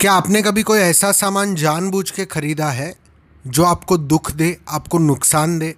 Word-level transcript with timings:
क्या 0.00 0.12
आपने 0.12 0.42
कभी 0.42 0.62
कोई 0.62 0.78
ऐसा 0.78 1.10
सामान 1.12 1.54
जानबूझ 1.54 2.10
के 2.10 2.24
ख़रीदा 2.24 2.70
है 2.70 2.94
जो 3.46 3.64
आपको 3.64 3.96
दुख 3.98 4.30
दे, 4.30 4.56
आपको 4.68 4.98
नुकसान 4.98 5.58
दे? 5.58 5.74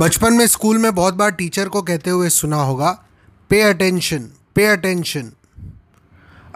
बचपन 0.00 0.32
में 0.32 0.46
स्कूल 0.46 0.78
में 0.78 0.94
बहुत 0.94 1.14
बार 1.14 1.30
टीचर 1.30 1.68
को 1.68 1.82
कहते 1.82 2.10
हुए 2.10 2.28
सुना 2.28 2.56
होगा, 2.56 2.90
pay 3.50 3.62
attention 3.62 4.28
pay 4.54 4.66
attention. 4.66 5.32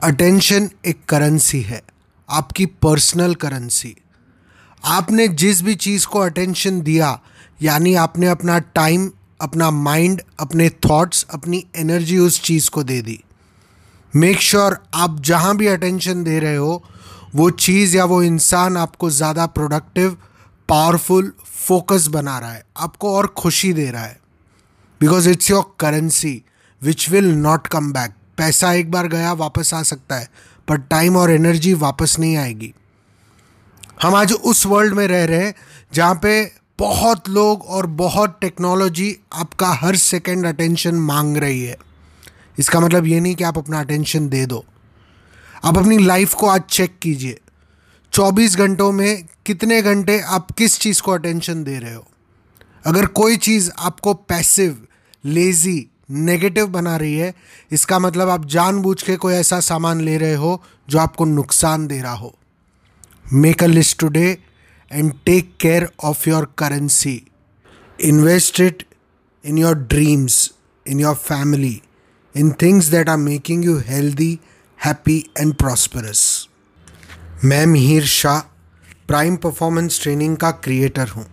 attention 0.02 0.70
एक 0.86 1.04
करेंसी 1.04 1.60
है, 1.60 1.82
आपकी 2.28 2.66
पर्सनल 2.66 3.34
करेंसी। 3.34 3.96
आपने 4.84 5.28
जिस 5.28 5.62
भी 5.62 5.74
चीज़ 5.74 6.06
को 6.06 6.18
अटेंशन 6.18 6.80
दिया, 6.80 7.20
यानी 7.62 7.94
आपने 7.94 8.26
अपना 8.26 8.58
टाइम, 8.58 9.10
अपना 9.40 9.70
माइंड, 9.70 10.22
अपने 10.40 10.68
थॉट्स, 10.70 11.26
अपनी 11.30 11.66
एनर्जी 11.76 12.18
उस 12.18 12.42
चीज़ 12.42 12.70
को 12.70 12.82
दे 12.82 13.02
दी। 13.02 13.22
मेक 14.16 14.40
श्योर 14.40 14.72
sure 14.72 14.86
आप 14.94 15.18
जहाँ 15.20 15.56
भी 15.56 15.66
अटेंशन 15.66 16.22
दे 16.24 16.38
रहे 16.40 16.56
हो, 16.56 16.82
वो 17.34 17.48
चीज़ 17.50 17.96
या 17.96 18.04
वो 18.04 18.22
इंसान 18.22 18.76
आपको 18.76 19.10
ज़्यादा 19.10 19.46
प्रोडक्टिव 19.46 20.16
पावरफुल 20.68 21.32
फोकस 21.46 22.06
बना 22.06 22.38
रहा 22.38 22.52
है। 22.52 22.62
आपको 22.76 23.14
और 23.16 23.26
खुशी 23.26 23.72
दे 23.72 23.90
रहा 23.90 24.04
है। 24.04 24.18
Because 25.00 25.28
it's 25.28 25.50
your 25.50 25.64
currency 25.80 26.42
which 26.82 27.08
will 27.10 27.30
not 27.34 27.66
come 27.66 27.92
back 27.92 28.14
पैसा 28.38 28.72
एक 28.72 28.90
बार 28.90 29.08
गया, 29.08 29.32
वापस 29.32 29.74
आ 29.74 29.82
सकता 29.82 30.16
है 30.16 30.28
पर 30.68 30.76
टाइम 30.76 31.16
और 31.16 31.30
एनर्जी 31.30 31.74
वापस 31.76 32.18
नहीं 32.18 32.36
आएगी। 32.36 32.72
हम 34.02 34.14
आज 34.14 34.32
उस 34.32 34.66
वर्ल्ड 34.66 34.94
में 34.94 35.06
रह 35.06 35.24
रहे 35.24 35.44
हैं, 35.44 35.54
जहाँ 35.94 36.14
पे 36.22 36.52
बहुत 36.78 37.28
लोग 37.28 37.66
और 37.66 37.86
बहुत 37.86 38.38
टेक्नोलॉजी 38.40 39.16
आपका 39.32 39.72
हर 39.72 39.96
सेकेंड 39.96 40.46
अटेंशन 40.46 40.94
मांग 40.94 41.36
रही 41.36 41.64
है। 41.64 41.76
इसका 42.58 42.80
मतलब 42.80 43.06
ये 43.06 43.20
नहीं 43.20 43.34
कि 43.34 43.44
आप 43.44 43.58
अपना 43.58 43.80
अटेंशन 43.80 44.28
दे 44.28 44.46
दो। 44.46 44.64
आप 45.64 45.78
अपनी 45.78 45.98
लाइफ 45.98 46.34
को 46.34 46.46
आज 46.46 46.62
चेक 46.62 46.98
कीजिए। 47.02 47.38
24 48.12 48.56
घंटों 48.56 48.92
में 48.92 49.24
कितने 49.46 49.82
घंटे 49.82 50.20
आप 50.20 50.50
किस 50.50 50.78
चीज़ 50.78 51.02
को 51.02 51.12
अटेंशन 51.12 51.64
दे 51.64 51.78
रहे 51.78 51.94
हो? 51.94 52.06
अगर 52.84 53.06
कोई 53.06 53.36
चीज़ 53.36 53.70
आपको 53.78 54.14
पैसिव 54.14 54.86
लेज़ी 55.24 55.86
नेगेटिव 56.10 56.66
बना 56.66 56.96
रही 56.96 57.16
है, 57.16 57.34
इसका 57.72 57.98
मतलब 57.98 58.28
आप 58.28 58.44
जानबूझ 58.44 59.02
के 59.02 59.16
कोई 59.16 59.34
ऐसा 59.34 59.60
सामान 59.60 60.00
ले 60.00 60.18
रहे 60.18 60.34
हो 60.34 60.62
जो 60.88 60.98
आपको 60.98 61.24
नुकसान 61.24 61.86
दे 61.86 62.00
रहा 62.00 62.14
हो। 62.14 62.38
Make 63.32 63.62
a 63.62 63.66
list 63.66 63.98
today 63.98 64.38
and 64.92 65.12
take 65.24 65.56
care 65.60 65.88
of 66.04 66.28
your 66.28 66.54
currency 66.58 67.22
invest 68.00 68.60
it 68.60 68.82
in 69.44 69.58
your 69.58 69.74
dreams 69.74 70.52
in 70.86 71.00
your 71.00 71.14
family 71.14 71.82
in 72.36 72.52
things 72.52 72.88
that 72.90 73.08
are 73.08 73.20
making 73.20 73.62
you 73.62 73.74
healthy, 73.80 74.32
happy 74.80 75.18
and 75.40 75.54
prosperous. 75.62 76.22
मैं 77.44 77.66
Mihir 77.66 78.04
Shah 78.04 78.38
prime 79.08 79.36
performance 79.36 80.00
training 80.02 80.36
का 80.36 80.50
creator 80.50 81.08
हूँ। 81.08 81.24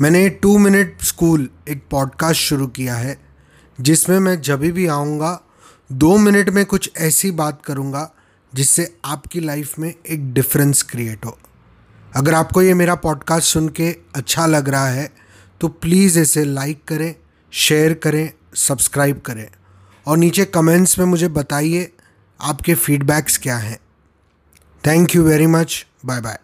मैंने 0.00 0.28
two 0.28 0.56
minute 0.58 1.02
school 1.02 1.48
एक 1.68 1.82
podcast 1.90 2.40
शुरू 2.40 2.66
किया 2.66 2.94
है 2.94 3.16
जिसमें 3.80 4.18
मैं 4.18 4.40
जब 4.40 4.60
भी 4.60 4.86
आऊँगा 4.86 5.40
दो 5.92 6.16
मिनट 6.18 6.50
में 6.50 6.64
कुछ 6.66 6.90
ऐसी 6.96 7.30
बात 7.30 7.62
करूँगा 7.64 8.10
जिससे 8.54 8.86
आपकी 9.04 9.40
लाइफ 9.40 9.78
में 9.78 9.88
एक 9.88 10.32
डिफरेंस 10.34 10.82
क्रिएट 10.82 11.24
हो। 11.26 11.38
अगर 12.16 12.34
आपको 12.34 12.62
ये 12.62 12.74
मेरा 12.74 12.94
पॉडकास्ट 12.94 13.48
सुन 13.48 13.68
के 13.68 13.90
अच्छा 14.14 14.46
लग 14.46 14.68
रहा 14.68 14.88
है 14.88 15.10
तो 15.60 15.68
प्लीज़ 15.68 16.18
इसे 16.18 16.44
लाइक 16.44 16.84
करें 16.88 17.14
शेयर 17.52 17.94
करें 17.94 18.30
सब्सक्राइब 18.54 19.20
करें। 19.20 19.48
और 20.06 20.18
नीचे 20.18 20.44
कमेंट्स 20.44 20.98
में 20.98 21.06
मुझे 21.06 21.28
बताइए 21.28 21.92
आपके 22.40 22.74
फीडबैक्स 22.74 23.38
क्या 23.38 23.56
हैं। 23.56 23.78
Thank 24.86 25.14
you 25.14 25.22
very 25.24 25.46
much 25.46 25.86
bye 26.06 26.20
bye 26.20 26.38